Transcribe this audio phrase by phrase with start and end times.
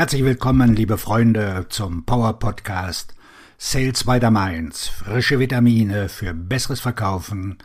[0.00, 3.14] Herzlich willkommen, liebe Freunde, zum Power Podcast
[3.58, 4.88] Sales by the Mainz.
[4.88, 7.58] Frische Vitamine für besseres Verkaufen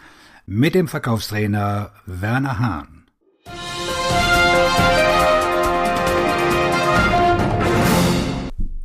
[0.45, 3.05] mit dem Verkaufstrainer Werner Hahn.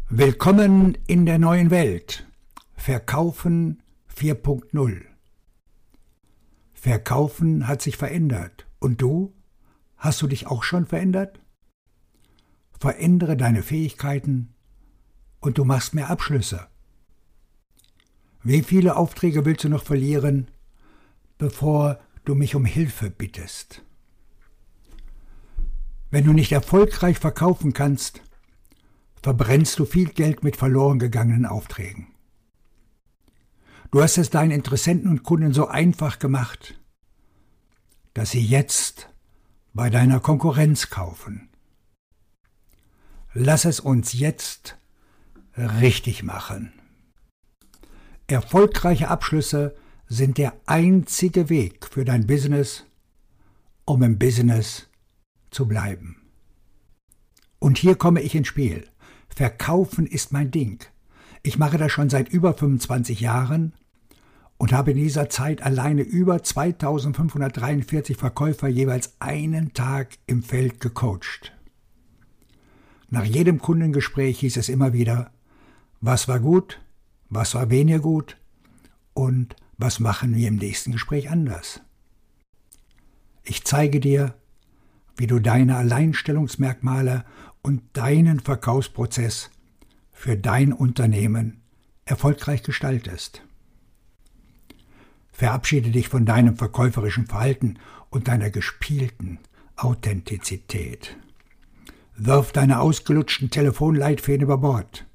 [0.08, 2.24] Willkommen in der neuen Welt.
[2.76, 3.82] Verkaufen
[4.16, 5.00] 4.0.
[6.72, 8.68] Verkaufen hat sich verändert.
[8.78, 9.34] Und du?
[9.96, 11.40] Hast du dich auch schon verändert?
[12.80, 14.54] Verändere deine Fähigkeiten
[15.40, 16.66] und du machst mehr Abschlüsse.
[18.42, 20.50] Wie viele Aufträge willst du noch verlieren,
[21.36, 23.84] bevor du mich um Hilfe bittest?
[26.10, 28.22] Wenn du nicht erfolgreich verkaufen kannst,
[29.22, 32.06] verbrennst du viel Geld mit verloren gegangenen Aufträgen.
[33.90, 36.80] Du hast es deinen Interessenten und Kunden so einfach gemacht,
[38.14, 39.10] dass sie jetzt
[39.74, 41.49] bei deiner Konkurrenz kaufen.
[43.32, 44.76] Lass es uns jetzt
[45.56, 46.72] richtig machen.
[48.26, 49.76] Erfolgreiche Abschlüsse
[50.08, 52.84] sind der einzige Weg für dein Business,
[53.84, 54.88] um im Business
[55.50, 56.16] zu bleiben.
[57.60, 58.88] Und hier komme ich ins Spiel.
[59.28, 60.84] Verkaufen ist mein Ding.
[61.44, 63.74] Ich mache das schon seit über 25 Jahren
[64.58, 71.52] und habe in dieser Zeit alleine über 2543 Verkäufer jeweils einen Tag im Feld gecoacht.
[73.10, 75.32] Nach jedem Kundengespräch hieß es immer wieder,
[76.00, 76.80] was war gut,
[77.28, 78.36] was war weniger gut
[79.14, 81.80] und was machen wir im nächsten Gespräch anders.
[83.42, 84.34] Ich zeige dir,
[85.16, 87.24] wie du deine Alleinstellungsmerkmale
[87.62, 89.50] und deinen Verkaufsprozess
[90.12, 91.60] für dein Unternehmen
[92.04, 93.42] erfolgreich gestaltest.
[95.32, 97.78] Verabschiede dich von deinem verkäuferischen Verhalten
[98.10, 99.38] und deiner gespielten
[99.76, 101.16] Authentizität.
[102.22, 105.06] Wirf deine ausgelutschten Telefonleitfäden über Bord.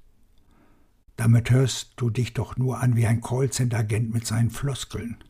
[1.17, 5.23] Damit hörst du dich doch nur an wie ein Callcenter-Agent mit seinen Floskeln.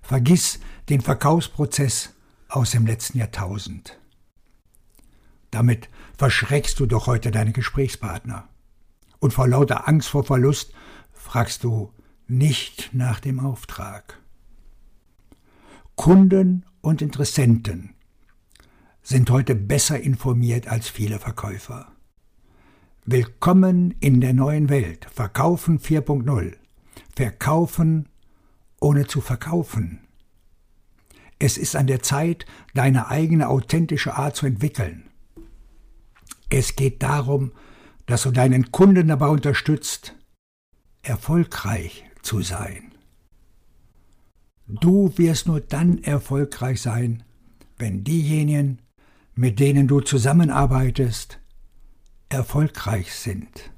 [0.00, 2.14] Vergiss den Verkaufsprozess
[2.48, 3.98] aus dem letzten Jahrtausend.
[5.50, 8.48] Damit verschreckst du doch heute deine Gesprächspartner.
[9.18, 10.72] Und vor lauter Angst vor Verlust
[11.12, 11.92] fragst du
[12.28, 14.20] nicht nach dem Auftrag.
[15.96, 17.96] Kunden und Interessenten
[19.04, 21.92] sind heute besser informiert als viele Verkäufer.
[23.04, 25.06] Willkommen in der neuen Welt.
[25.12, 26.54] Verkaufen 4.0.
[27.14, 28.08] Verkaufen
[28.80, 30.00] ohne zu verkaufen.
[31.38, 35.10] Es ist an der Zeit, deine eigene authentische Art zu entwickeln.
[36.48, 37.52] Es geht darum,
[38.06, 40.16] dass du deinen Kunden dabei unterstützt,
[41.02, 42.92] erfolgreich zu sein.
[44.66, 47.22] Du wirst nur dann erfolgreich sein,
[47.76, 48.78] wenn diejenigen,
[49.34, 51.40] mit denen du zusammenarbeitest,
[52.28, 53.70] erfolgreich sind.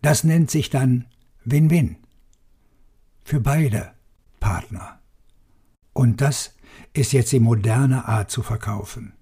[0.00, 1.06] Das nennt sich dann
[1.44, 1.96] Win-Win
[3.24, 3.92] für beide
[4.40, 5.00] Partner.
[5.92, 6.54] Und das
[6.92, 9.12] ist jetzt die moderne Art zu verkaufen.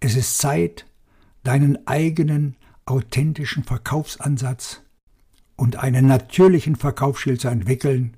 [0.00, 0.86] Es ist Zeit,
[1.42, 2.56] deinen eigenen
[2.86, 4.82] authentischen Verkaufsansatz
[5.56, 8.16] und einen natürlichen Verkaufsschild zu entwickeln,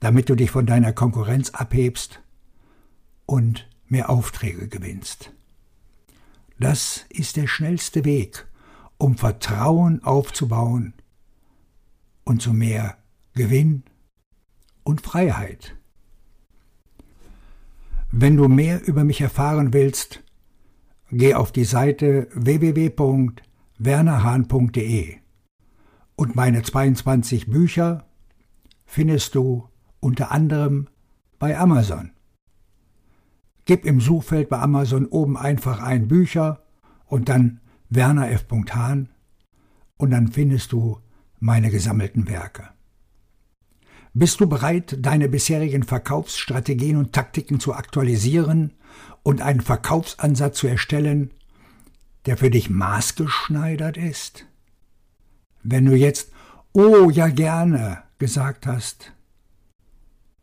[0.00, 2.20] damit du dich von deiner Konkurrenz abhebst
[3.26, 5.32] und mehr Aufträge gewinnst.
[6.58, 8.48] Das ist der schnellste Weg,
[8.98, 10.94] um Vertrauen aufzubauen
[12.24, 12.98] und zu mehr
[13.34, 13.84] Gewinn
[14.82, 15.76] und Freiheit.
[18.10, 20.24] Wenn du mehr über mich erfahren willst,
[21.10, 25.18] geh auf die Seite www.wernerhahn.de
[26.16, 28.06] und meine 22 Bücher
[28.86, 29.68] findest du
[30.00, 30.88] unter anderem
[31.38, 32.15] bei Amazon.
[33.66, 36.62] Gib im Suchfeld bei Amazon oben einfach ein Bücher
[37.04, 37.60] und dann
[37.90, 38.46] Werner F.
[38.70, 39.10] Hahn
[39.96, 41.00] und dann findest du
[41.40, 42.68] meine gesammelten Werke.
[44.14, 48.72] Bist du bereit, deine bisherigen Verkaufsstrategien und Taktiken zu aktualisieren
[49.22, 51.32] und einen Verkaufsansatz zu erstellen,
[52.24, 54.46] der für dich maßgeschneidert ist?
[55.62, 56.32] Wenn du jetzt
[56.72, 59.12] Oh ja gerne gesagt hast,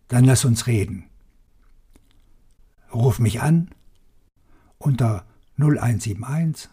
[0.08, 1.06] dann lass uns reden.
[2.94, 3.69] Ruf mich an
[4.78, 5.25] unter
[5.57, 6.69] 0171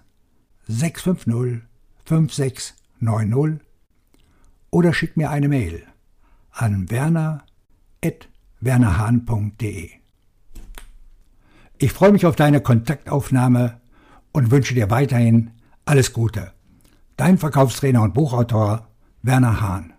[0.66, 1.62] 650
[2.04, 3.66] 5690
[4.70, 5.86] oder schick mir eine Mail
[6.50, 9.90] an werner.wernerhahn.de.
[11.78, 13.80] Ich freue mich auf deine Kontaktaufnahme
[14.32, 15.52] und wünsche dir weiterhin
[15.84, 16.52] alles Gute.
[17.16, 18.88] Dein Verkaufstrainer und Buchautor
[19.22, 19.92] Werner Hahn.